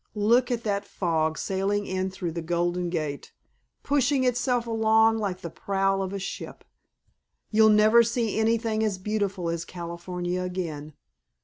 Look 0.15 0.49
at 0.49 0.63
the 0.63 0.81
fog 0.83 1.37
sailing 1.37 1.85
in 1.85 2.09
through 2.09 2.31
the 2.31 2.41
Golden 2.41 2.89
Gate, 2.89 3.31
pushing 3.83 4.23
itself 4.23 4.65
along 4.65 5.19
like 5.19 5.41
the 5.41 5.51
prow 5.51 6.01
of 6.01 6.11
a 6.11 6.17
ship. 6.17 6.63
You'll 7.51 7.69
never 7.69 8.01
see 8.01 8.39
anything 8.39 8.83
as 8.83 8.97
beautiful 8.97 9.47
as 9.47 9.63
California 9.63 10.41
again. 10.41 10.93